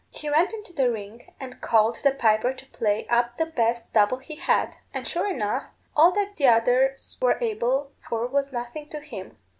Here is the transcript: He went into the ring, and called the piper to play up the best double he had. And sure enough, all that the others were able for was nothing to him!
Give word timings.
He 0.09 0.31
went 0.31 0.51
into 0.51 0.73
the 0.73 0.89
ring, 0.91 1.31
and 1.39 1.61
called 1.61 1.97
the 2.01 2.09
piper 2.09 2.53
to 2.55 2.65
play 2.71 3.05
up 3.07 3.37
the 3.37 3.45
best 3.45 3.93
double 3.93 4.17
he 4.17 4.37
had. 4.37 4.73
And 4.95 5.07
sure 5.07 5.27
enough, 5.31 5.65
all 5.95 6.11
that 6.13 6.37
the 6.37 6.47
others 6.47 7.19
were 7.21 7.37
able 7.39 7.91
for 8.09 8.25
was 8.25 8.51
nothing 8.51 8.89
to 8.89 8.99
him! 8.99 9.37